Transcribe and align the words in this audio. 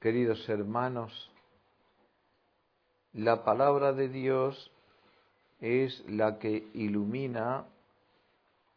Queridos 0.00 0.48
hermanos, 0.48 1.30
la 3.12 3.44
palabra 3.44 3.92
de 3.92 4.08
Dios 4.08 4.70
es 5.60 6.02
la 6.08 6.38
que 6.38 6.70
ilumina 6.72 7.66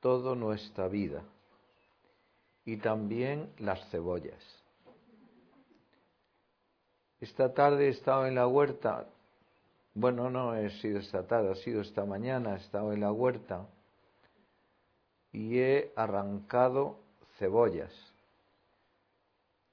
toda 0.02 0.36
nuestra 0.36 0.90
vida 0.90 1.24
y 2.66 2.76
también 2.76 3.50
las 3.60 3.90
cebollas. 3.90 4.44
Esta 7.22 7.54
tarde 7.54 7.88
he 7.88 7.92
estado 7.92 8.28
en 8.28 8.36
la 8.36 8.46
huerta, 8.46 9.08
bueno, 9.94 10.30
no 10.30 10.52
ha 10.52 10.70
sido 10.82 11.00
esta 11.00 11.26
tarde, 11.26 11.54
ha 11.54 11.56
sido 11.56 11.80
esta 11.84 12.04
mañana, 12.04 12.56
he 12.56 12.58
estado 12.58 12.92
en 12.92 13.00
la 13.00 13.14
huerta 13.14 13.66
y 15.32 15.58
he 15.58 15.94
arrancado 15.96 16.98
cebollas. 17.38 17.94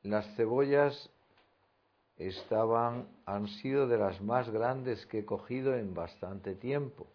Las 0.05 0.33
cebollas 0.37 1.11
estaban, 2.21 3.09
han 3.25 3.49
sido 3.49 3.89
de 3.89 3.97
las 3.97 4.21
más 4.21 4.51
grandes 4.51 5.07
que 5.07 5.21
he 5.21 5.25
cogido 5.25 5.75
en 5.75 5.95
bastante 5.95 6.55
tiempo. 6.55 7.07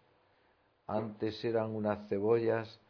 Antes 0.88 1.44
eran 1.44 1.70
unas 1.70 2.08
cebollas 2.08 2.80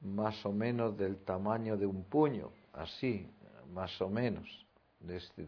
más 0.00 0.44
o 0.46 0.52
menos 0.52 0.96
del 0.96 1.18
tamaño 1.18 1.76
de 1.76 1.84
un 1.84 2.04
puño, 2.04 2.50
así, 2.72 3.30
más 3.74 4.00
o 4.00 4.08
menos. 4.08 4.66
Este, 5.06 5.46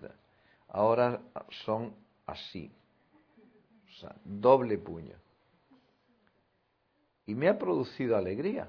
ahora 0.69 1.19
son 1.65 1.95
así, 2.27 2.71
o 3.88 3.93
sea, 4.01 4.15
doble 4.23 4.77
puño. 4.77 5.16
Y 7.24 7.35
me 7.35 7.49
ha 7.49 7.59
producido 7.59 8.16
alegría. 8.16 8.69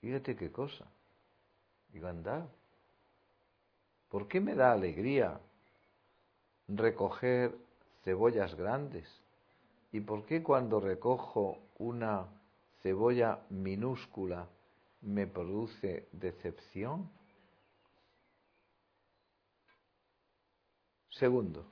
Fíjate 0.00 0.34
qué 0.34 0.50
cosa. 0.50 0.84
Digo, 1.92 2.08
¿Por 4.08 4.26
qué 4.26 4.40
me 4.40 4.54
da 4.54 4.72
alegría 4.72 5.40
recoger 6.66 7.54
cebollas 8.04 8.54
grandes? 8.54 9.08
¿Y 9.92 10.00
por 10.00 10.24
qué 10.24 10.42
cuando 10.42 10.80
recojo 10.80 11.58
una 11.78 12.26
cebolla 12.82 13.40
minúscula 13.50 14.48
me 15.02 15.26
produce 15.26 16.08
decepción? 16.12 17.10
Segundo, 21.10 21.66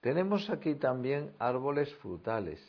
tenemos 0.00 0.48
aquí 0.50 0.74
también 0.74 1.34
árboles 1.38 1.92
frutales. 1.96 2.60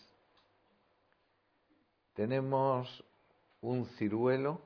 Tenemos 2.14 3.04
un 3.62 3.86
ciruelo 3.98 4.62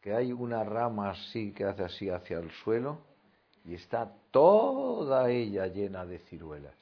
que 0.00 0.14
hay 0.14 0.32
una 0.32 0.64
rama 0.64 1.10
así 1.10 1.52
que 1.52 1.64
hace 1.64 1.84
así 1.84 2.08
hacia 2.08 2.38
el 2.38 2.50
suelo 2.50 2.98
y 3.64 3.74
está 3.74 4.10
toda 4.30 5.30
ella 5.30 5.66
llena 5.66 6.06
de 6.06 6.18
ciruelas, 6.20 6.76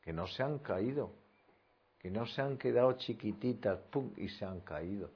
que 0.00 0.12
no 0.12 0.26
se 0.26 0.42
han 0.42 0.58
caído, 0.58 1.10
que 1.98 2.10
no 2.10 2.26
se 2.26 2.40
han 2.40 2.56
quedado 2.56 2.92
chiquititas, 2.94 3.78
¡pum! 3.90 4.12
y 4.16 4.28
se 4.28 4.44
han 4.44 4.60
caído. 4.60 5.10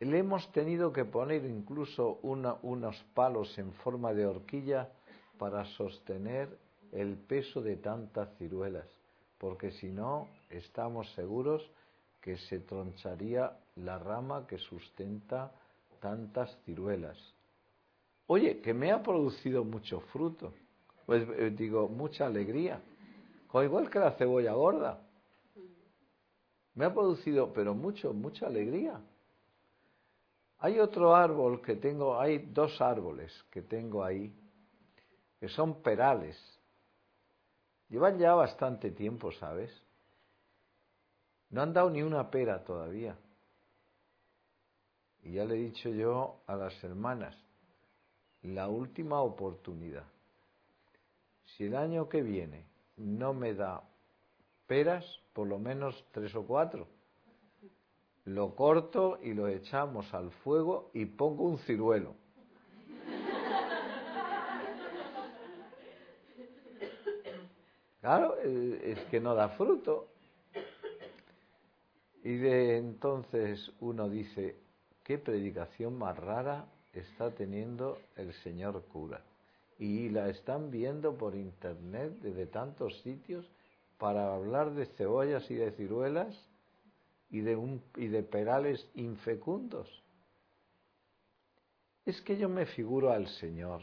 Le 0.00 0.18
hemos 0.18 0.50
tenido 0.52 0.92
que 0.92 1.04
poner 1.04 1.44
incluso 1.44 2.20
unos 2.22 2.96
palos 3.14 3.58
en 3.58 3.72
forma 3.74 4.14
de 4.14 4.26
horquilla 4.26 4.88
para 5.38 5.64
sostener 5.64 6.48
el 6.92 7.16
peso 7.16 7.60
de 7.60 7.76
tantas 7.76 8.34
ciruelas, 8.38 8.86
porque 9.38 9.70
si 9.72 9.90
no, 9.90 10.28
estamos 10.48 11.10
seguros 11.12 11.70
que 12.20 12.36
se 12.36 12.60
troncharía 12.60 13.56
la 13.84 13.98
rama 13.98 14.46
que 14.46 14.58
sustenta 14.58 15.52
tantas 16.00 16.56
ciruelas. 16.64 17.18
Oye, 18.26 18.60
que 18.60 18.72
me 18.72 18.92
ha 18.92 19.02
producido 19.02 19.64
mucho 19.64 20.00
fruto, 20.12 20.52
pues 21.06 21.28
eh, 21.36 21.50
digo, 21.50 21.88
mucha 21.88 22.26
alegría, 22.26 22.80
igual 23.54 23.90
que 23.90 23.98
la 23.98 24.12
cebolla 24.12 24.52
gorda. 24.52 25.00
Me 26.74 26.84
ha 26.84 26.94
producido, 26.94 27.52
pero 27.52 27.74
mucho, 27.74 28.12
mucha 28.12 28.46
alegría. 28.46 29.00
Hay 30.58 30.78
otro 30.78 31.16
árbol 31.16 31.60
que 31.60 31.76
tengo, 31.76 32.20
hay 32.20 32.38
dos 32.38 32.80
árboles 32.80 33.32
que 33.50 33.62
tengo 33.62 34.04
ahí, 34.04 34.32
que 35.40 35.48
son 35.48 35.82
perales. 35.82 36.38
Llevan 37.88 38.18
ya 38.18 38.34
bastante 38.34 38.90
tiempo, 38.92 39.32
¿sabes? 39.32 39.70
No 41.48 41.62
han 41.62 41.72
dado 41.72 41.90
ni 41.90 42.02
una 42.02 42.30
pera 42.30 42.62
todavía. 42.62 43.16
Y 45.22 45.32
ya 45.32 45.44
le 45.44 45.54
he 45.54 45.58
dicho 45.58 45.88
yo 45.90 46.40
a 46.46 46.56
las 46.56 46.82
hermanas, 46.82 47.36
la 48.42 48.68
última 48.68 49.20
oportunidad. 49.20 50.06
Si 51.44 51.64
el 51.64 51.76
año 51.76 52.08
que 52.08 52.22
viene 52.22 52.66
no 52.96 53.34
me 53.34 53.54
da 53.54 53.82
peras, 54.66 55.04
por 55.32 55.46
lo 55.46 55.58
menos 55.58 56.04
tres 56.12 56.34
o 56.34 56.44
cuatro, 56.46 56.86
lo 58.24 58.54
corto 58.54 59.18
y 59.22 59.34
lo 59.34 59.48
echamos 59.48 60.12
al 60.14 60.30
fuego 60.30 60.90
y 60.94 61.06
pongo 61.06 61.44
un 61.44 61.58
ciruelo. 61.58 62.14
Claro, 68.00 68.36
es 68.38 68.98
que 69.10 69.20
no 69.20 69.34
da 69.34 69.50
fruto. 69.50 70.08
Y 72.22 72.36
de 72.36 72.78
entonces 72.78 73.70
uno 73.80 74.08
dice, 74.08 74.56
qué 75.10 75.18
predicación 75.18 75.98
más 75.98 76.16
rara 76.16 76.66
está 76.92 77.32
teniendo 77.32 77.98
el 78.14 78.32
señor 78.44 78.80
cura. 78.92 79.20
Y 79.76 80.08
la 80.08 80.28
están 80.28 80.70
viendo 80.70 81.18
por 81.18 81.34
internet 81.34 82.12
desde 82.22 82.46
tantos 82.46 82.96
sitios 83.00 83.44
para 83.98 84.32
hablar 84.32 84.70
de 84.70 84.86
cebollas 84.86 85.50
y 85.50 85.56
de 85.56 85.72
ciruelas 85.72 86.32
y 87.28 87.40
de, 87.40 87.80
y 87.96 88.06
de 88.06 88.22
perales 88.22 88.88
infecundos. 88.94 89.88
Es 92.06 92.22
que 92.22 92.38
yo 92.38 92.48
me 92.48 92.66
figuro 92.66 93.10
al 93.10 93.26
Señor 93.26 93.82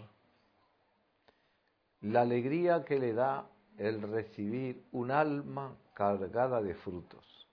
la 2.03 2.21
alegría 2.21 2.85
que 2.85 2.99
le 2.99 3.11
da 3.11 3.49
el 3.77 4.01
recibir 4.01 4.81
un 4.93 5.11
alma 5.11 5.75
cargada 5.93 6.61
de 6.61 6.73
frutos. 6.75 7.49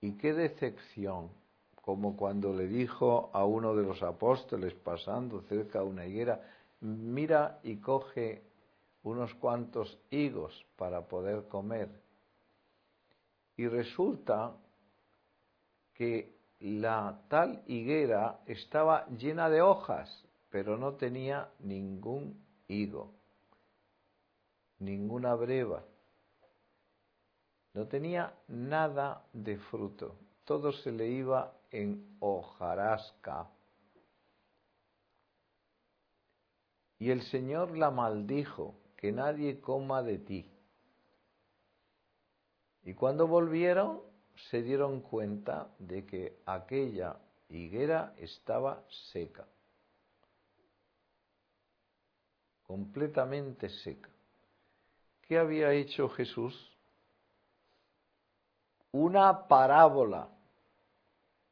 Y 0.00 0.12
qué 0.12 0.32
decepción, 0.32 1.28
como 1.86 2.16
cuando 2.16 2.52
le 2.52 2.66
dijo 2.66 3.30
a 3.32 3.44
uno 3.44 3.76
de 3.76 3.84
los 3.84 4.02
apóstoles 4.02 4.74
pasando 4.74 5.42
cerca 5.42 5.78
de 5.78 5.84
una 5.84 6.04
higuera, 6.04 6.42
mira 6.80 7.60
y 7.62 7.76
coge 7.76 8.42
unos 9.04 9.32
cuantos 9.34 9.96
higos 10.10 10.66
para 10.74 11.06
poder 11.06 11.46
comer. 11.46 11.88
Y 13.56 13.68
resulta 13.68 14.56
que 15.94 16.34
la 16.58 17.20
tal 17.28 17.62
higuera 17.68 18.40
estaba 18.46 19.06
llena 19.10 19.48
de 19.48 19.62
hojas, 19.62 20.26
pero 20.50 20.76
no 20.76 20.94
tenía 20.94 21.50
ningún 21.60 22.44
higo, 22.66 23.12
ninguna 24.80 25.36
breva. 25.36 25.84
No 27.74 27.86
tenía 27.86 28.34
nada 28.48 29.22
de 29.32 29.56
fruto, 29.58 30.16
todo 30.44 30.72
se 30.72 30.90
le 30.90 31.06
iba 31.06 31.55
en 31.70 32.16
hojarasca. 32.20 33.48
Y 36.98 37.10
el 37.10 37.22
Señor 37.22 37.76
la 37.76 37.90
maldijo, 37.90 38.74
que 38.96 39.12
nadie 39.12 39.60
coma 39.60 40.02
de 40.02 40.18
ti. 40.18 40.50
Y 42.82 42.94
cuando 42.94 43.26
volvieron, 43.26 44.00
se 44.50 44.62
dieron 44.62 45.00
cuenta 45.00 45.68
de 45.78 46.06
que 46.06 46.40
aquella 46.46 47.18
higuera 47.48 48.14
estaba 48.18 48.82
seca, 49.12 49.46
completamente 52.62 53.68
seca. 53.68 54.10
¿Qué 55.22 55.38
había 55.38 55.72
hecho 55.72 56.08
Jesús? 56.10 56.76
una 58.96 59.46
parábola 59.46 60.28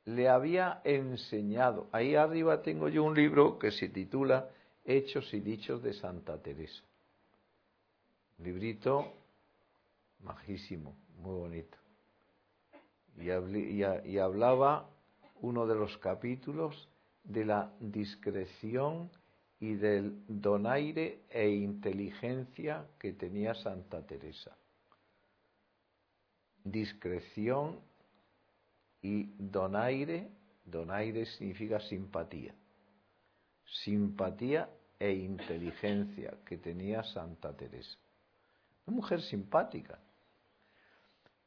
le 0.07 0.29
había 0.29 0.81
enseñado. 0.85 1.89
Ahí 1.93 2.15
arriba 2.15 2.63
tengo 2.63 2.89
yo 2.89 3.05
un 3.05 3.15
libro 3.15 3.59
que 3.59 3.71
se 3.71 3.89
titula 3.89 4.49
Hechos 4.85 5.33
y 5.33 5.41
Dichos 5.41 5.83
de 5.83 5.93
Santa 5.93 6.41
Teresa. 6.41 6.83
librito 8.39 9.13
majísimo, 10.21 10.95
muy 11.19 11.39
bonito. 11.39 11.79
Y, 13.17 13.31
y 14.11 14.19
hablaba 14.19 14.89
uno 15.41 15.67
de 15.67 15.75
los 15.75 15.97
capítulos 15.99 16.89
de 17.23 17.45
la 17.45 17.73
discreción 17.79 19.11
y 19.61 19.75
del 19.75 20.23
donaire 20.27 21.21
e 21.31 21.49
inteligencia 21.49 22.87
que 22.99 23.13
tenía 23.13 23.55
Santa 23.55 24.05
Teresa 24.05 24.57
discreción 26.65 27.79
Y 29.05 29.35
donaire, 29.39 30.31
donaire 30.65 31.27
significa 31.27 31.79
simpatía. 31.79 32.55
Simpatía 33.85 34.67
e 34.99 35.13
inteligencia 35.13 36.39
que 36.43 36.57
tenía 36.57 37.03
Santa 37.05 37.55
Teresa. 37.55 37.99
Una 38.87 38.97
mujer 38.97 39.21
simpática. 39.21 39.99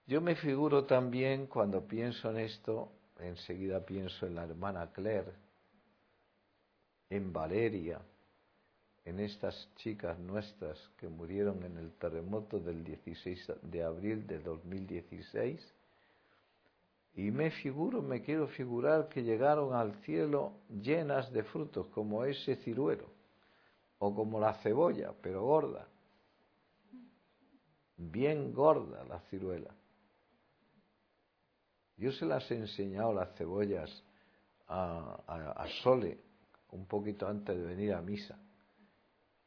Yo 0.05 0.21
me 0.21 0.35
figuro 0.35 0.85
también 0.85 1.47
cuando 1.47 1.87
pienso 1.87 2.29
en 2.29 2.37
esto, 2.37 2.91
enseguida 3.19 3.83
pienso 3.83 4.27
en 4.27 4.35
la 4.35 4.43
hermana 4.43 4.91
Claire, 4.91 5.33
en 7.09 7.33
Valeria, 7.33 7.99
en 9.03 9.19
estas 9.19 9.67
chicas 9.77 10.19
nuestras 10.19 10.77
que 10.97 11.07
murieron 11.07 11.63
en 11.63 11.75
el 11.77 11.91
terremoto 11.93 12.59
del 12.59 12.83
16 12.83 13.53
de 13.63 13.83
abril 13.83 14.27
de 14.27 14.37
2016. 14.41 15.73
Y 17.17 17.31
me 17.31 17.49
figuro, 17.49 18.03
me 18.03 18.21
quiero 18.21 18.47
figurar 18.47 19.09
que 19.09 19.23
llegaron 19.23 19.73
al 19.73 19.95
cielo 20.03 20.53
llenas 20.69 21.33
de 21.33 21.43
frutos, 21.43 21.87
como 21.87 22.23
ese 22.23 22.57
ciruelo, 22.57 23.09
o 23.97 24.13
como 24.13 24.39
la 24.39 24.53
cebolla, 24.61 25.13
pero 25.19 25.43
gorda. 25.43 25.87
Bien 27.97 28.53
gorda 28.53 29.03
la 29.05 29.19
ciruela. 29.31 29.73
Yo 31.97 32.11
se 32.11 32.25
las 32.25 32.49
he 32.51 32.55
enseñado 32.55 33.11
las 33.11 33.35
cebollas 33.35 34.03
a, 34.67 35.53
a 35.55 35.67
Sole 35.81 36.19
un 36.71 36.85
poquito 36.85 37.27
antes 37.27 37.57
de 37.57 37.63
venir 37.63 37.93
a 37.93 38.01
misa 38.01 38.37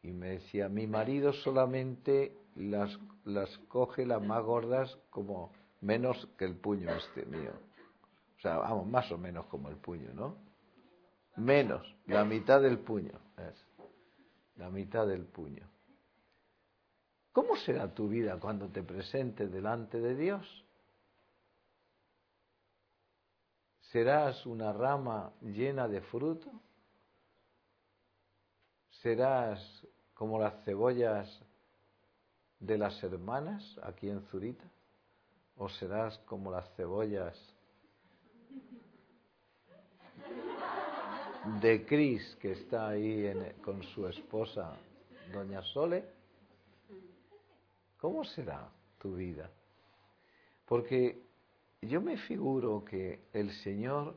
y 0.03 0.11
me 0.11 0.31
decía, 0.31 0.69
mi 0.69 0.87
marido 0.87 1.33
solamente 1.33 2.37
las, 2.57 2.99
las 3.25 3.57
coge 3.69 4.07
las 4.07 4.23
más 4.23 4.43
gordas 4.43 4.99
como 5.11 5.53
menos 5.81 6.29
que 6.39 6.45
el 6.45 6.57
puño 6.57 6.91
este 6.91 7.25
mío. 7.27 7.53
O 8.39 8.41
sea, 8.41 8.59
vamos, 8.59 8.87
más 8.87 9.11
o 9.13 9.19
menos 9.19 9.47
como 9.47 9.69
el 9.69 9.77
puño, 9.77 10.13
¿no? 10.15 10.37
Menos, 11.37 11.87
la 12.07 12.25
mitad 12.25 12.61
del 12.61 12.79
puño. 12.79 13.19
Es, 13.37 13.67
la 14.57 14.71
mitad 14.71 15.07
del 15.07 15.25
puño. 15.25 15.69
¿Cómo 17.33 17.57
será 17.57 17.95
tu 17.95 18.09
vida 18.09 18.39
cuando 18.39 18.69
te 18.69 18.83
presentes 18.83 19.51
delante 19.53 20.01
de 20.01 20.17
Dios? 20.17 20.65
¿Serás 23.93 24.47
una 24.47 24.73
rama 24.73 25.33
llena 25.41 25.89
de 25.89 26.01
fruto? 26.01 26.51
¿Serás 29.03 29.87
como 30.15 30.39
las 30.39 30.65
cebollas 30.65 31.41
de 32.59 32.79
las 32.79 33.03
hermanas 33.03 33.79
aquí 33.83 34.09
en 34.09 34.23
Zurita? 34.27 34.65
¿O 35.61 35.69
serás 35.69 36.17
como 36.21 36.51
las 36.51 36.75
cebollas 36.75 37.37
de 41.61 41.85
Cris 41.85 42.35
que 42.41 42.53
está 42.53 42.89
ahí 42.89 43.31
con 43.63 43.83
su 43.83 44.07
esposa, 44.07 44.73
doña 45.31 45.61
Sole? 45.61 46.03
¿Cómo 48.01 48.25
será 48.25 48.71
tu 48.99 49.17
vida? 49.17 49.51
Porque 50.65 51.27
yo 51.83 52.01
me 52.01 52.17
figuro 52.17 52.83
que 52.83 53.29
el 53.35 53.53
Señor 53.63 54.17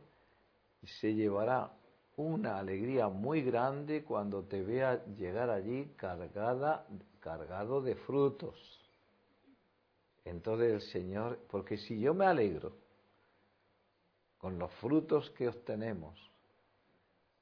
se 1.01 1.13
llevará 1.13 1.73
una 2.15 2.57
alegría 2.57 3.09
muy 3.09 3.41
grande 3.41 4.05
cuando 4.05 4.43
te 4.45 4.61
vea 4.61 5.03
llegar 5.17 5.49
allí 5.49 5.91
cargada, 5.97 6.87
cargado 7.19 7.81
de 7.81 7.95
frutos. 7.95 8.82
Entonces 10.25 10.73
el 10.73 10.81
Señor, 10.81 11.39
porque 11.49 11.77
si 11.77 11.99
yo 11.99 12.13
me 12.13 12.25
alegro 12.25 12.73
con 14.37 14.57
los 14.57 14.71
frutos 14.73 15.29
que 15.31 15.47
obtenemos, 15.47 16.19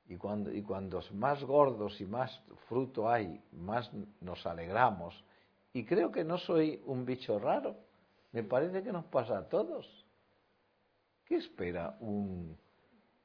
y 0.08 0.18
cuando, 0.18 0.52
y 0.52 0.62
cuando 0.62 1.02
más 1.14 1.44
gordos 1.44 2.02
y 2.02 2.06
más 2.06 2.42
fruto 2.68 3.10
hay, 3.10 3.42
más 3.52 3.92
nos 4.20 4.46
alegramos, 4.46 5.24
y 5.74 5.86
creo 5.86 6.12
que 6.12 6.24
no 6.24 6.38
soy 6.38 6.82
un 6.86 7.06
bicho 7.06 7.40
raro, 7.40 7.78
me 8.32 8.44
parece 8.44 8.84
que 8.84 8.92
nos 8.92 9.06
pasa 9.06 9.38
a 9.38 9.48
todos. 9.48 10.06
¿Qué 11.26 11.36
espera 11.38 11.96
un, 12.02 12.58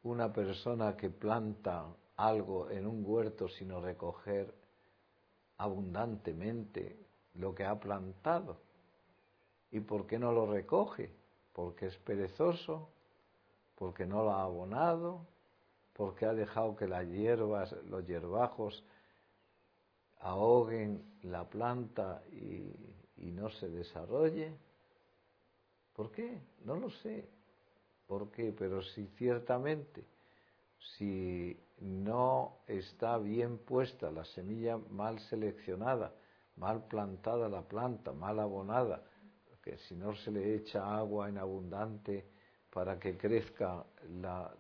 una 0.03 0.33
persona 0.33 0.97
que 0.97 1.11
planta 1.11 1.87
algo 2.17 2.71
en 2.71 2.87
un 2.87 3.03
huerto 3.05 3.49
sino 3.49 3.81
recoger 3.81 4.55
abundantemente 5.59 6.97
lo 7.35 7.55
que 7.55 7.65
ha 7.65 7.79
plantado. 7.79 8.61
¿Y 9.77 9.81
por 9.81 10.07
qué 10.07 10.19
no 10.19 10.33
lo 10.33 10.47
recoge? 10.47 11.11
Porque 11.53 11.89
es 11.89 11.99
perezoso, 11.99 12.89
porque 13.75 14.07
no 14.07 14.25
lo 14.25 14.31
ha 14.31 14.43
abonado, 14.43 15.27
porque 15.93 16.25
ha 16.25 16.33
dejado 16.33 16.75
que 16.75 16.89
las 16.89 17.07
hierbas, 17.07 17.73
los 17.85 18.07
hierbajos 18.07 18.83
ahoguen 20.21 21.05
la 21.25 21.45
planta 21.45 22.23
y, 22.33 22.73
y 23.19 23.33
no 23.33 23.51
se 23.51 23.69
desarrolle. 23.69 24.55
¿Por 25.93 26.11
qué? 26.11 26.41
No 26.65 26.77
lo 26.77 26.89
sé. 26.89 27.29
¿Por 28.07 28.31
qué? 28.31 28.55
Pero 28.59 28.81
si 28.81 29.07
ciertamente, 29.19 30.07
si 30.97 31.55
no 31.81 32.61
está 32.67 33.19
bien 33.19 33.59
puesta 33.59 34.11
la 34.11 34.25
semilla 34.25 34.79
mal 34.79 35.21
seleccionada, 35.21 36.15
mal 36.57 36.87
plantada 36.87 37.51
la 37.51 37.61
planta, 37.61 38.15
mal 38.15 38.41
abonada, 38.41 39.05
que 39.67 39.79
si 39.79 39.97
no 39.97 40.15
se 40.15 40.31
le 40.31 40.55
echa 40.55 40.97
agua 40.97 41.29
en 41.29 41.39
abundante 41.39 42.25
para 42.73 43.01
que 43.01 43.17
crezca 43.17 43.85
la, 44.21 44.55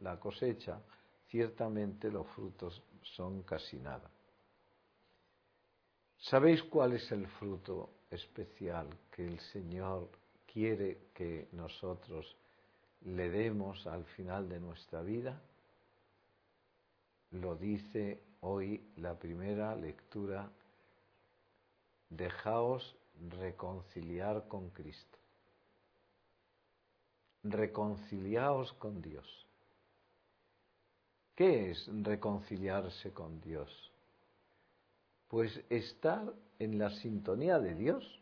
la 0.00 0.18
cosecha, 0.18 0.80
ciertamente 1.28 2.10
los 2.10 2.26
frutos 2.34 2.82
son 3.02 3.44
casi 3.44 3.76
nada. 3.76 4.10
¿Sabéis 6.18 6.60
cuál 6.64 6.94
es 6.94 7.12
el 7.12 7.28
fruto 7.28 7.90
especial 8.10 8.88
que 9.12 9.24
el 9.28 9.38
Señor 9.38 10.08
quiere 10.52 11.10
que 11.14 11.46
nosotros 11.52 12.36
le 13.02 13.30
demos 13.30 13.86
al 13.86 14.04
final 14.06 14.48
de 14.48 14.58
nuestra 14.58 15.02
vida, 15.02 15.40
lo 17.30 17.54
dice 17.54 18.20
hoy 18.40 18.90
la 18.96 19.16
primera 19.16 19.76
lectura, 19.76 20.50
dejaos 22.10 22.96
reconciliar 23.38 24.46
con 24.48 24.70
Cristo. 24.70 25.18
Reconciliaos 27.42 28.72
con 28.74 29.00
Dios. 29.00 29.46
¿Qué 31.34 31.70
es 31.70 31.88
reconciliarse 32.02 33.12
con 33.12 33.40
Dios? 33.40 33.70
Pues 35.28 35.60
estar 35.68 36.32
en 36.58 36.78
la 36.78 36.90
sintonía 36.90 37.58
de 37.58 37.74
Dios. 37.74 38.20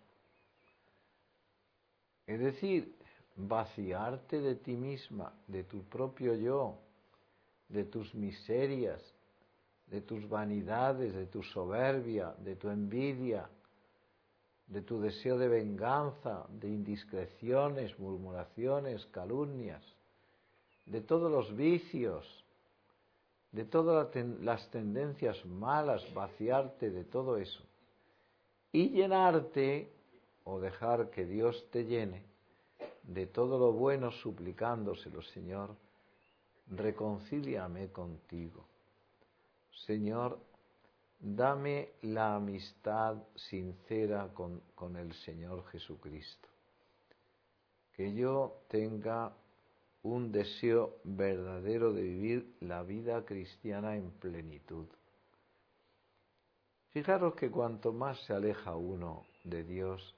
Es 2.27 2.41
decir, 2.41 2.97
vaciarte 3.37 4.41
de 4.41 4.57
ti 4.57 4.77
misma, 4.77 5.33
de 5.47 5.65
tu 5.65 5.83
propio 5.85 6.35
yo, 6.35 6.79
de 7.69 7.85
tus 7.85 8.15
miserias, 8.15 9.03
de 9.87 10.01
tus 10.01 10.29
vanidades, 10.29 11.15
de 11.15 11.27
tu 11.27 11.43
soberbia, 11.43 12.35
de 12.39 12.57
tu 12.57 12.69
envidia, 12.69 13.49
de 14.67 14.83
tu 14.83 15.01
deseo 15.01 15.39
de 15.39 15.49
venganza, 15.49 16.47
de 16.49 16.69
indiscreciones, 16.69 17.99
murmuraciones, 17.99 19.07
calumnias, 19.07 19.83
de 20.87 21.01
todos 21.01 21.31
los 21.31 21.55
vicios, 21.57 22.45
de 23.53 23.65
todas 23.65 24.09
las 24.41 24.69
tendencias 24.71 25.45
malas, 25.47 26.03
vaciarte 26.13 26.91
de 26.91 27.05
todo 27.05 27.37
eso 27.37 27.63
y 28.73 28.91
llenarte 28.91 29.93
o 30.45 30.59
dejar 30.59 31.11
que 31.11 31.25
Dios 31.25 31.65
te 31.71 31.85
llene 31.85 32.23
de 33.05 33.27
todo 33.27 33.59
lo 33.59 33.73
bueno 33.73 34.11
suplicándoselo, 34.11 35.23
Señor, 35.23 35.77
reconcíliame 36.71 37.93
contigo. 37.93 38.65
Señor, 39.87 40.39
dame 41.25 41.91
la 42.03 42.37
amistad 42.37 43.17
sincera 43.35 44.29
con, 44.35 44.61
con 44.75 44.97
el 44.97 45.13
Señor 45.15 45.65
Jesucristo. 45.67 46.49
Que 47.97 48.15
yo 48.15 48.61
tenga 48.69 49.33
un 50.03 50.31
deseo 50.31 50.97
verdadero 51.05 51.93
de 51.93 52.03
vivir 52.03 52.57
la 52.61 52.83
vida 52.83 53.25
cristiana 53.25 53.97
en 53.97 54.11
plenitud. 54.11 54.87
Fijaros 56.91 57.35
que 57.35 57.51
cuanto 57.51 57.93
más 57.93 58.19
se 58.27 58.35
aleja 58.35 58.77
uno 58.77 59.25
de 59.45 59.65
Dios, 59.65 60.15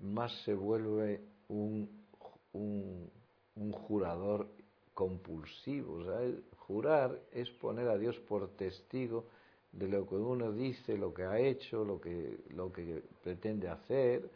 más 0.00 0.32
se 0.44 0.54
vuelve 0.54 1.20
un 1.48 2.00
un, 2.52 3.10
jurador 3.72 4.48
compulsivo. 4.94 6.04
jurar 6.58 7.18
es 7.32 7.50
poner 7.50 7.88
a 7.88 7.98
Dios 7.98 8.16
por 8.20 8.48
testigo 8.56 9.26
de 9.72 9.88
lo 9.88 10.06
que 10.06 10.16
uno 10.16 10.52
dice, 10.52 10.96
lo 10.96 11.14
que 11.14 11.24
ha 11.24 11.38
hecho, 11.38 11.84
lo 11.84 12.00
que, 12.00 12.40
lo 12.50 12.72
que 12.72 13.02
pretende 13.22 13.68
hacer 13.68 14.28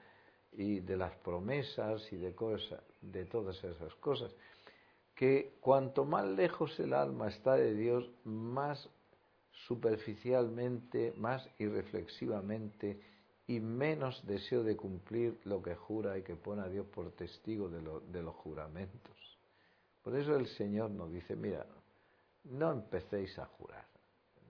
y 0.52 0.80
de 0.80 0.96
las 0.96 1.14
promesas 1.16 2.12
y 2.12 2.16
de 2.16 2.34
cosas. 2.34 2.82
de 3.00 3.24
todas 3.24 3.62
esas 3.62 3.94
cosas. 3.96 4.32
Que 5.14 5.54
cuanto 5.60 6.04
más 6.04 6.26
lejos 6.26 6.78
el 6.80 6.92
alma 6.92 7.28
está 7.28 7.54
de 7.54 7.74
Dios, 7.74 8.10
más 8.24 8.88
superficialmente, 9.66 11.12
más 11.16 11.48
irreflexivamente 11.58 13.00
y 13.46 13.60
menos 13.60 14.26
deseo 14.26 14.62
de 14.62 14.76
cumplir 14.76 15.38
lo 15.44 15.62
que 15.62 15.74
jura 15.74 16.18
y 16.18 16.22
que 16.22 16.34
pone 16.34 16.62
a 16.62 16.68
Dios 16.68 16.86
por 16.86 17.10
testigo 17.12 17.68
de, 17.68 17.80
de 18.10 18.22
los 18.22 18.34
juramentos. 18.36 19.38
Por 20.02 20.16
eso 20.16 20.36
el 20.36 20.46
Señor 20.46 20.90
nos 20.90 21.12
dice, 21.12 21.36
mira, 21.36 21.66
no 22.44 22.72
empecéis 22.72 23.38
a 23.38 23.46
jurar, 23.46 23.86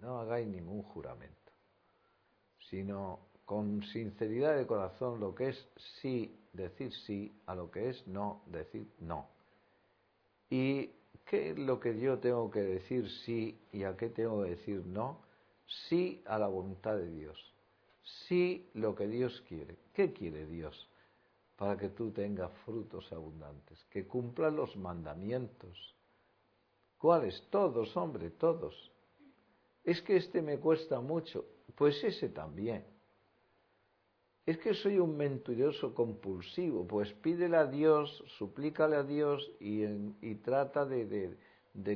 no 0.05 0.21
hagáis 0.21 0.47
ningún 0.47 0.83
juramento, 0.83 1.53
sino 2.71 3.21
con 3.45 3.83
sinceridad 3.83 4.57
de 4.57 4.67
corazón 4.67 5.19
lo 5.19 5.35
que 5.35 5.49
es 5.49 5.69
sí, 6.01 6.39
decir 6.53 6.93
sí, 6.93 7.35
a 7.47 7.55
lo 7.55 7.71
que 7.71 7.89
es 7.91 8.07
no, 8.07 8.43
decir 8.47 8.87
no. 9.01 9.29
¿Y 10.51 10.91
qué 11.25 11.51
es 11.51 11.59
lo 11.59 11.81
que 11.81 11.99
yo 11.99 12.19
tengo 12.19 12.51
que 12.51 12.61
decir 12.61 13.11
sí 13.25 13.59
y 13.73 13.85
a 13.85 13.97
qué 13.97 14.11
tengo 14.11 14.43
que 14.43 14.51
decir 14.51 14.85
no? 14.87 15.21
Sí 15.89 16.23
a 16.27 16.39
la 16.39 16.49
voluntad 16.49 16.97
de 16.97 17.11
Dios, 17.11 17.39
sí 18.27 18.69
lo 18.75 18.95
que 18.95 19.09
Dios 19.09 19.43
quiere. 19.49 19.79
¿Qué 19.95 20.13
quiere 20.13 20.47
Dios? 20.47 20.89
Para 21.57 21.77
que 21.79 21.89
tú 21.89 22.11
tengas 22.11 22.53
frutos 22.65 23.11
abundantes, 23.13 23.83
que 23.91 24.07
cumplan 24.07 24.57
los 24.57 24.77
mandamientos. 24.77 25.95
¿Cuáles? 26.99 27.49
Todos, 27.51 27.97
hombre, 27.97 28.31
todos. 28.31 28.94
Es 29.85 30.01
que 30.03 30.17
este 30.17 30.43
me 30.43 30.59
cuesta 30.59 31.01
mucho, 31.01 31.45
pues 31.77 32.03
ese 32.03 32.31
también 32.31 32.85
es 34.47 34.59
que 34.59 34.75
soy 34.75 34.99
un 34.99 35.17
mentiroso 35.17 35.95
compulsivo, 35.95 36.87
pues 36.87 37.13
pídele 37.15 37.57
a 37.57 37.67
Dios, 37.67 38.23
suplícale 38.39 38.97
a 38.97 39.03
Dios 39.03 39.51
y, 39.59 40.35
trata 40.37 40.85
de, 40.85 41.37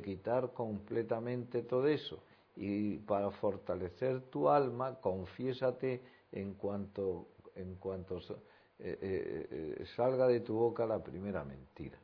quitar 0.02 0.52
completamente 0.54 1.62
todo 1.62 1.86
eso. 1.88 2.22
Y 2.56 2.96
para 2.98 3.30
fortalecer 3.30 4.22
tu 4.30 4.48
alma, 4.48 4.98
confiésate 5.00 6.00
en 6.32 6.54
cuanto, 6.54 7.28
en 7.54 7.74
cuanto 7.76 8.16
eh, 8.18 8.28
eh, 8.78 9.76
eh, 9.80 9.84
salga 9.94 10.26
de 10.26 10.40
tu 10.40 10.54
boca 10.54 10.86
la 10.86 11.02
primera 11.04 11.44
mentira. 11.44 11.98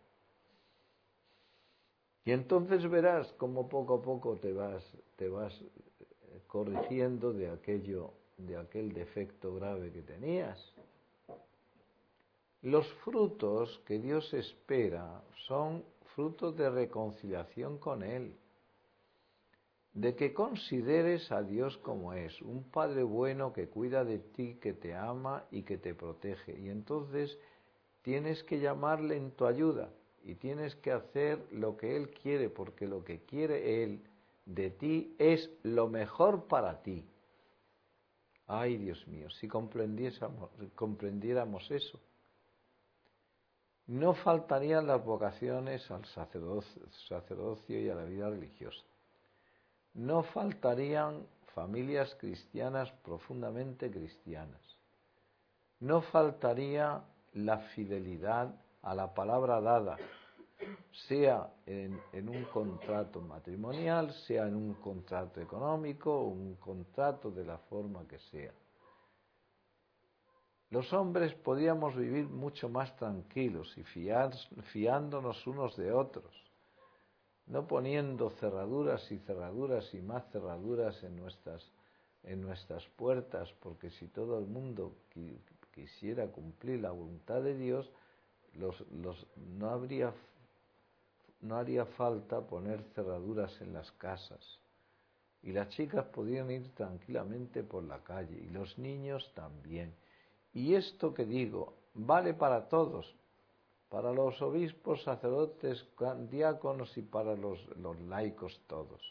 Y 2.25 2.33
entonces 2.33 2.89
verás 2.89 3.33
cómo 3.35 3.69
poco 3.69 3.97
a 3.97 4.03
poco 4.03 4.37
te 4.37 4.53
vas, 4.53 4.83
te 5.17 5.29
vas 5.29 5.53
corrigiendo 6.47 7.33
de 7.33 7.51
aquello 7.51 8.13
de 8.39 8.57
aquel 8.57 8.93
defecto 8.93 9.55
grave 9.55 9.93
que 9.93 10.03
tenías. 10.03 10.59
Los 12.63 12.87
frutos 13.05 13.81
que 13.87 13.99
Dios 13.99 14.33
espera 14.33 15.23
son 15.47 15.85
frutos 16.15 16.57
de 16.57 16.71
reconciliación 16.71 17.79
con 17.79 18.03
Él, 18.03 18.37
de 19.93 20.17
que 20.17 20.33
consideres 20.33 21.31
a 21.31 21.43
Dios 21.43 21.77
como 21.79 22.15
es, 22.15 22.41
un 22.43 22.65
Padre 22.71 23.03
bueno 23.03 23.53
que 23.53 23.69
cuida 23.69 24.05
de 24.05 24.19
ti, 24.19 24.55
que 24.61 24.73
te 24.73 24.95
ama 24.95 25.45
y 25.51 25.63
que 25.63 25.77
te 25.77 25.95
protege. 25.95 26.59
Y 26.59 26.71
entonces 26.71 27.39
tienes 28.03 28.43
que 28.45 28.59
llamarle 28.59 29.17
en 29.17 29.31
tu 29.33 29.47
ayuda 29.47 29.91
y 30.25 30.35
tienes 30.35 30.75
que 30.77 30.93
hacer 30.93 31.45
lo 31.53 31.77
que 31.77 31.97
Él 31.97 32.11
quiere, 32.11 32.49
porque 32.49 32.87
lo 32.87 33.05
que 33.05 33.21
quiere 33.21 33.83
Él 33.83 34.01
de 34.47 34.71
ti 34.71 35.15
es 35.19 35.51
lo 35.63 35.89
mejor 35.89 36.45
para 36.45 36.83
ti. 36.83 37.05
Ay, 38.47 38.77
Dios 38.77 39.07
mío, 39.07 39.31
si 39.31 39.49
comprendiéramos 39.49 41.71
eso, 41.71 42.01
no 43.87 44.15
faltarían 44.15 44.87
las 44.87 45.05
vocaciones 45.05 45.91
al 45.91 46.05
sacerdocio 46.07 47.81
y 47.81 47.89
a 47.89 47.95
la 47.95 48.05
vida 48.05 48.31
religiosa. 48.31 48.85
No 49.93 50.23
faltarían 50.23 51.27
familias 51.55 52.15
cristianas 52.17 52.91
profundamente 53.05 53.91
cristianas. 53.91 54.61
No 55.81 56.01
faltaría 56.01 57.03
la 57.35 57.59
fidelidad 57.59 58.55
a 58.85 58.95
la 58.95 59.13
palabra 59.13 59.61
dada, 59.63 59.97
sea 61.09 61.51
en, 61.67 62.29
un 62.29 62.45
contrato 62.45 63.21
matrimonial, 63.21 64.13
sea 64.27 64.47
en 64.47 64.57
un 64.57 64.75
contrato 64.75 65.41
económico 65.41 66.21
un 66.21 66.57
contrato 66.57 67.31
de 67.31 67.45
la 67.45 67.59
forma 67.59 68.07
que 68.07 68.19
sea. 68.19 68.53
Los 70.71 70.93
hombres 70.93 71.35
podíamos 71.35 71.97
vivir 71.97 72.27
mucho 72.29 72.69
más 72.69 72.95
tranquilos 72.97 73.77
y 73.79 73.85
fiándonos 73.85 75.47
unos 75.47 75.77
de 75.77 75.93
otros, 75.93 76.35
no 77.47 77.67
poniendo 77.67 78.31
cerraduras 78.31 79.11
y 79.11 79.19
cerraduras 79.21 79.95
y 79.95 80.01
más 80.01 80.31
cerraduras 80.31 81.03
en 81.05 81.17
nuestras, 81.17 81.63
en 82.23 82.41
nuestras 82.43 82.87
puertas, 82.97 83.51
porque 83.61 83.91
si 83.91 84.09
todo 84.09 84.39
el 84.39 84.47
mundo 84.47 84.97
quisiera 85.73 86.27
cumplir 86.29 86.81
la 86.81 86.91
voluntad 86.91 87.43
de 87.43 87.57
Dios, 87.57 87.91
los, 88.59 88.81
los, 88.91 89.27
no 89.59 89.71
habría 89.71 90.13
no 91.41 91.57
haría 91.57 91.85
falta 91.85 92.41
poner 92.41 92.83
cerraduras 92.95 93.61
en 93.61 93.75
las 93.75 93.93
casas 93.93 94.59
y 95.43 95.53
las 95.53 95.69
chicas 95.69 96.07
podían 96.07 96.51
ir 96.51 96.75
tranquilamente 96.75 97.63
por 97.63 97.85
la 97.85 98.03
calle 98.03 98.39
y 98.39 98.49
los 98.49 98.79
niños 98.79 99.31
también. 99.35 99.95
Y 100.55 100.75
esto 100.75 101.13
que 101.13 101.27
digo 101.27 101.75
vale 101.93 102.33
para 102.33 102.69
todos, 102.69 103.15
para 103.91 104.13
los 104.13 104.41
obispos, 104.41 105.03
sacerdotes, 105.03 105.87
diáconos 106.31 106.97
y 106.97 107.03
para 107.03 107.37
los, 107.37 107.65
los 107.77 108.01
laicos 108.01 108.61
todos. 108.67 109.03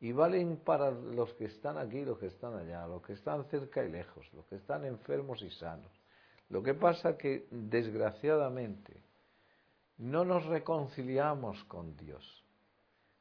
Y 0.00 0.10
valen 0.10 0.56
para 0.56 0.90
los 0.90 1.32
que 1.34 1.44
están 1.44 1.78
aquí, 1.78 2.04
los 2.04 2.18
que 2.18 2.26
están 2.26 2.56
allá, 2.56 2.86
los 2.88 3.02
que 3.02 3.12
están 3.12 3.44
cerca 3.44 3.84
y 3.84 3.90
lejos, 3.90 4.26
los 4.34 4.44
que 4.46 4.56
están 4.56 4.84
enfermos 4.84 5.42
y 5.42 5.50
sanos. 5.50 6.01
Lo 6.52 6.62
que 6.62 6.74
pasa 6.74 7.16
que, 7.16 7.46
desgraciadamente, 7.50 8.92
no 9.96 10.22
nos 10.26 10.44
reconciliamos 10.44 11.64
con 11.64 11.96
Dios. 11.96 12.44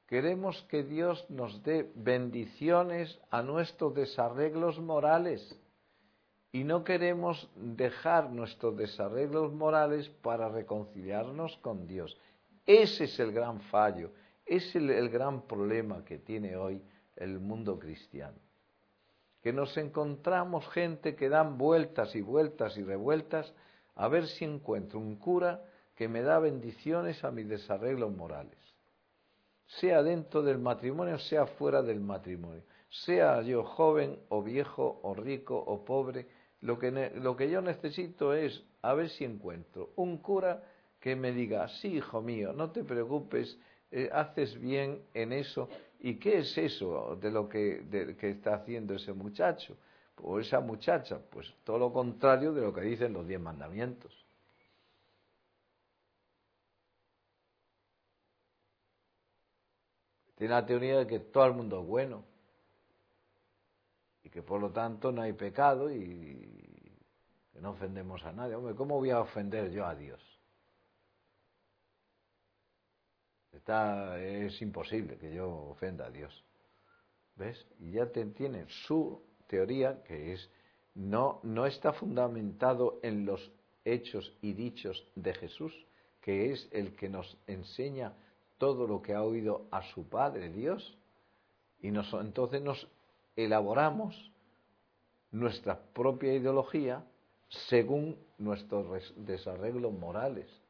Queremos 0.06 0.62
que 0.64 0.84
Dios 0.84 1.26
nos 1.30 1.64
dé 1.64 1.90
bendiciones 1.96 3.18
a 3.30 3.42
nuestros 3.42 3.96
desarreglos 3.96 4.82
morales 4.82 5.58
y 6.52 6.66
no 6.66 6.84
queremos 6.84 7.50
dejar 7.56 8.30
nuestros 8.30 8.76
desarreglos 8.76 9.54
morales 9.54 10.10
para 10.22 10.50
reconciliarnos 10.50 11.56
con 11.62 11.88
Dios. 11.88 12.18
Ese 12.66 13.06
es 13.06 13.18
el 13.22 13.32
gran 13.32 13.62
fallo, 13.62 14.12
ese 14.46 14.68
es 14.68 14.76
el, 14.76 15.10
gran 15.10 15.44
problema 15.48 16.04
que 16.04 16.18
tiene 16.18 16.58
hoy 16.58 16.82
el 17.16 17.40
mundo 17.40 17.80
cristiano. 17.80 18.38
Que 19.42 19.54
nos 19.54 19.76
encontramos 19.78 20.68
gente 20.70 21.16
que 21.16 21.30
dan 21.30 21.58
vueltas 21.58 22.16
y 22.16 22.22
vueltas 22.22 22.78
y 22.78 22.84
revueltas 22.84 23.54
a 23.96 24.08
ver 24.08 24.28
si 24.28 24.46
encuentro 24.46 25.00
un 25.00 25.16
cura 25.18 25.64
que 25.96 26.08
me 26.08 26.22
da 26.22 26.40
bendiciones 26.40 27.24
a 27.24 27.32
mis 27.32 27.48
desarreglos 27.48 28.16
morales, 28.16 28.58
sea 29.66 30.02
dentro 30.02 30.42
del 30.42 30.58
matrimonio, 30.58 31.20
sea 31.20 31.46
fuera 31.46 31.82
del 31.82 32.00
matrimonio, 32.00 32.64
sea 32.90 33.42
yo 33.42 33.64
joven 33.64 34.20
o 34.30 34.42
viejo 34.42 35.00
o 35.04 35.14
rico 35.14 35.58
o 35.58 35.86
pobre, 35.86 36.28
lo 36.62 36.78
que, 36.78 36.92
lo 37.16 37.36
que 37.36 37.50
yo 37.50 37.62
necesito 37.62 38.34
es 38.34 38.64
a 38.82 38.94
ver 38.94 39.10
si 39.10 39.26
encuentro 39.26 39.92
un 39.96 40.18
cura 40.18 40.64
que 41.00 41.16
me 41.16 41.32
diga, 41.32 41.68
sí, 41.68 41.96
hijo 41.96 42.22
mío, 42.22 42.54
no 42.54 42.72
te 42.72 42.84
preocupes, 42.84 43.58
eh, 43.92 44.10
haces 44.12 44.60
bien 44.60 45.02
en 45.14 45.34
eso. 45.34 45.68
¿Y 46.04 46.16
qué 46.16 46.40
es 46.40 46.58
eso 46.58 47.16
de 47.22 47.30
lo 47.30 47.48
que, 47.48 48.16
que 48.20 48.32
está 48.32 48.56
haciendo 48.56 48.96
ese 48.96 49.14
muchacho 49.14 49.78
o 50.18 50.40
esa 50.40 50.60
muchacha? 50.60 51.20
Pues 51.30 51.54
todo 51.64 51.78
lo 51.78 51.94
contrario 51.94 52.54
de 52.54 52.62
lo 52.62 52.74
que 52.74 52.82
dicen 52.82 53.14
los 53.14 53.28
diez 53.28 53.40
mandamientos. 53.40 54.12
Tiene 60.36 60.56
la 60.56 60.66
teoría 60.66 60.98
de 60.98 61.06
que 61.06 61.20
todo 61.20 61.46
el 61.46 61.54
mundo 61.54 61.82
es 61.82 61.86
bueno 61.86 62.24
y 64.24 64.30
que 64.32 64.42
por 64.42 64.60
lo 64.60 64.72
tanto 64.72 65.12
no 65.12 65.22
hay 65.22 65.34
pecado 65.34 65.92
y 65.94 66.98
que 67.54 67.62
no 67.62 67.72
ofendemos 67.72 68.24
a 68.26 68.32
nadie. 68.32 68.56
Hombre, 68.56 68.74
¿cómo 68.74 68.96
voy 68.96 69.12
a 69.12 69.20
ofender 69.20 69.70
yo 69.70 69.86
a 69.86 69.94
Dios? 69.94 70.31
Está, 73.62 74.20
es 74.20 74.60
imposible 74.64 75.20
que 75.20 75.36
yo 75.36 75.48
ofenda 75.48 76.08
a 76.08 76.10
Dios. 76.10 76.34
¿Ves? 77.36 77.64
Y 77.80 77.92
ya 77.92 78.08
te, 78.08 78.26
tiene 78.26 78.66
su 78.68 79.22
teoría 79.46 80.02
que 80.04 80.34
es 80.34 80.50
no, 80.96 81.40
no 81.44 81.68
está 81.68 81.94
fundamentado 81.94 83.00
en 83.04 83.24
los 83.24 83.52
hechos 83.86 84.36
y 84.42 84.54
dichos 84.54 85.06
de 85.14 85.36
Jesús, 85.36 85.72
que 86.22 86.52
es 86.52 86.68
el 86.72 86.96
que 86.96 87.08
nos 87.08 87.38
enseña 87.46 88.14
todo 88.58 88.88
lo 88.88 89.04
que 89.04 89.14
ha 89.14 89.22
oído 89.22 89.68
a 89.70 89.84
su 89.94 90.10
Padre 90.10 90.50
Dios 90.50 90.98
y 91.82 91.90
entonces 91.90 92.64
nos 92.64 92.88
elaboramos 93.36 94.32
nuestra 95.30 95.80
propia 95.94 96.34
ideología 96.34 97.06
según 97.70 98.18
nuestros 98.40 99.14
desarreglos 99.18 99.94
morales 99.94 100.61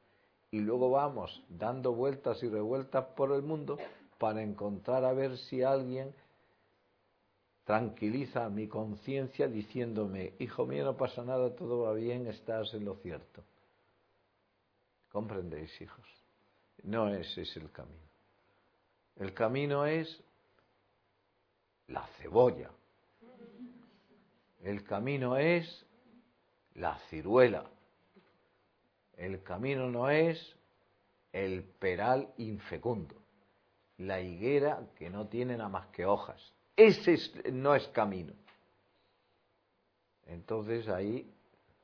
y 0.51 0.59
luego 0.59 0.91
vamos 0.91 1.41
dando 1.47 1.93
vueltas 1.93 2.43
y 2.43 2.49
revueltas 2.49 3.05
por 3.15 3.31
el 3.31 3.41
mundo 3.41 3.77
para 4.17 4.43
encontrar 4.43 5.05
a 5.05 5.13
ver 5.13 5.37
si 5.37 5.63
alguien 5.63 6.13
tranquiliza 7.63 8.49
mi 8.49 8.67
conciencia 8.67 9.47
diciéndome, 9.47 10.33
hijo 10.39 10.65
mío, 10.65 10.83
no 10.83 10.97
pasa 10.97 11.23
nada, 11.23 11.55
todo 11.55 11.83
va 11.83 11.93
bien, 11.93 12.27
estás 12.27 12.73
en 12.73 12.83
lo 12.83 12.95
cierto. 12.95 13.43
¿Comprendéis, 15.09 15.79
hijos? 15.81 16.05
No 16.83 17.09
ese 17.09 17.43
es 17.43 17.55
el 17.55 17.71
camino. 17.71 18.01
El 19.15 19.33
camino 19.33 19.85
es 19.85 20.21
la 21.87 22.05
cebolla. 22.17 22.71
El 24.63 24.83
camino 24.83 25.37
es 25.37 25.85
la 26.75 26.97
ciruela. 27.09 27.65
El 29.21 29.43
camino 29.43 29.87
no 29.87 30.09
es 30.09 30.55
el 31.31 31.63
peral 31.63 32.33
infecundo, 32.37 33.13
la 33.99 34.19
higuera 34.19 34.87
que 34.97 35.11
no 35.11 35.27
tiene 35.27 35.55
nada 35.57 35.69
más 35.69 35.85
que 35.89 36.07
hojas. 36.07 36.41
Ese 36.75 37.15
no 37.51 37.75
es 37.75 37.87
camino. 37.89 38.33
Entonces 40.25 40.87
ahí, 40.87 41.31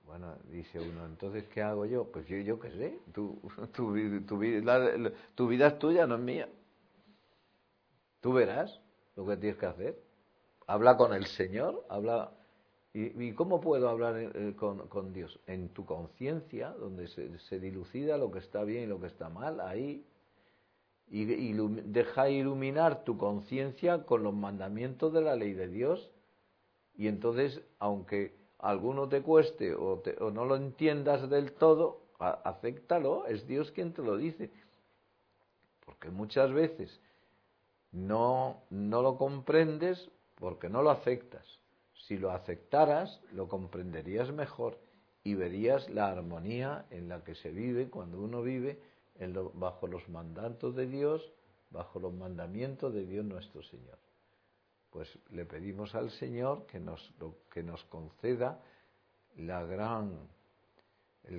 bueno, 0.03 0.33
dice 0.45 0.79
uno, 0.79 1.05
entonces 1.05 1.43
¿qué 1.49 1.61
hago 1.61 1.85
yo? 1.85 2.05
Pues 2.05 2.25
yo, 2.27 2.59
qué 2.59 2.71
sé, 2.71 2.99
tu, 3.13 3.39
tu, 3.75 3.91
vida 3.91 5.67
es 5.67 5.77
tuya, 5.77 6.07
no 6.07 6.15
es 6.15 6.21
mía. 6.21 6.49
Tú 8.19 8.33
verás 8.33 8.81
lo 9.15 9.27
que 9.27 9.37
tienes 9.37 9.59
que 9.59 9.65
hacer. 9.67 9.99
Habla 10.65 10.97
con 10.97 11.13
el 11.13 11.27
Señor, 11.27 11.85
habla 11.87 12.31
¿Y, 12.99 13.33
cómo 13.33 13.61
puedo 13.61 13.89
hablar 13.89 14.15
eh, 14.17 14.55
con, 14.55 15.13
Dios? 15.13 15.39
En 15.45 15.69
tu 15.69 15.85
conciencia, 15.85 16.71
donde 16.71 17.07
se, 17.07 17.59
dilucida 17.59 18.17
lo 18.17 18.31
que 18.31 18.39
está 18.39 18.63
bien 18.63 18.85
y 18.85 18.87
lo 18.87 18.99
que 18.99 19.05
está 19.05 19.29
mal, 19.29 19.59
ahí. 19.59 20.03
Y, 21.07 21.25
deja 21.25 22.27
iluminar 22.27 23.03
tu 23.03 23.15
conciencia 23.15 24.03
con 24.03 24.23
los 24.23 24.33
mandamientos 24.33 25.13
de 25.13 25.21
la 25.21 25.35
ley 25.35 25.53
de 25.53 25.67
Dios. 25.67 26.11
Y 26.95 27.07
entonces, 27.07 27.61
aunque 27.77 28.35
alguno 28.57 29.07
te 29.07 29.21
cueste 29.21 29.75
o, 29.75 30.01
o 30.19 30.31
no 30.31 30.45
lo 30.45 30.55
entiendas 30.55 31.29
del 31.29 31.51
todo, 31.51 32.01
acéptalo, 32.17 33.27
es 33.27 33.45
Dios 33.45 33.71
quien 33.71 33.93
te 33.93 34.01
lo 34.01 34.17
dice. 34.17 34.49
Porque 35.85 36.09
muchas 36.09 36.51
veces 36.51 36.99
no, 37.91 38.63
no 38.71 39.03
lo 39.03 39.17
comprendes 39.17 40.09
porque 40.39 40.67
no 40.67 40.81
lo 40.81 40.89
aceptas. 40.89 41.45
Si 42.05 42.17
lo 42.17 42.31
aceptaras, 42.31 43.21
lo 43.31 43.47
comprenderías 43.47 44.31
mejor 44.31 44.79
y 45.23 45.33
verías 45.35 45.89
la 45.89 46.07
armonía 46.07 46.85
en 46.89 47.09
la 47.09 47.23
que 47.23 47.35
se 47.35 47.51
vive 47.51 47.89
cuando 47.89 48.19
uno 48.21 48.41
vive 48.41 48.79
bajo 49.55 49.87
los 49.87 50.07
mandatos 50.07 50.75
de 50.75 50.87
Dios, 50.87 51.33
bajo 51.69 51.99
los 51.99 52.13
mandamientos 52.13 52.93
de 52.93 53.05
Dios 53.05 53.25
nuestro 53.25 53.61
Señor. 53.63 53.97
Pues 54.89 55.19
le 55.31 55.43
pedimos 55.45 55.95
al 55.95 56.11
Señor 56.11 56.65
que 56.67 56.79
nos, 56.79 57.13
que 57.51 57.61
nos 57.61 57.83
conceda 57.85 58.61
el 59.35 59.47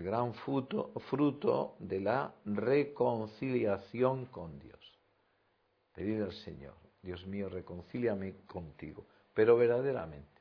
gran 0.03 0.35
fruto, 0.35 0.93
fruto 1.09 1.77
de 1.79 2.00
la 2.00 2.35
reconciliación 2.45 4.27
con 4.27 4.59
Dios. 4.59 4.99
Pedir 5.95 6.23
al 6.23 6.33
Señor, 6.33 6.75
Dios 7.03 7.27
mío, 7.27 7.49
reconcíliame 7.49 8.35
contigo, 8.47 9.07
pero 9.33 9.57
verdaderamente 9.57 10.38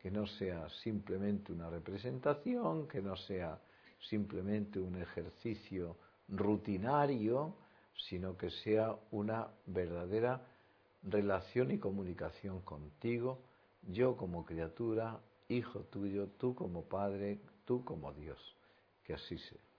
que 0.00 0.10
no 0.10 0.26
sea 0.26 0.68
simplemente 0.82 1.52
una 1.52 1.68
representación, 1.68 2.88
que 2.88 3.02
no 3.02 3.16
sea 3.16 3.58
simplemente 4.08 4.78
un 4.78 4.96
ejercicio 4.96 5.96
rutinario, 6.28 7.54
sino 8.08 8.36
que 8.36 8.50
sea 8.50 8.96
una 9.10 9.48
verdadera 9.66 10.40
relación 11.02 11.70
y 11.70 11.78
comunicación 11.78 12.60
contigo, 12.60 13.40
yo 13.88 14.16
como 14.16 14.44
criatura, 14.44 15.20
hijo 15.48 15.80
tuyo, 15.80 16.28
tú 16.38 16.54
como 16.54 16.84
padre, 16.84 17.40
tú 17.64 17.84
como 17.84 18.12
Dios. 18.12 18.38
Que 19.04 19.14
así 19.14 19.38
sea. 19.38 19.69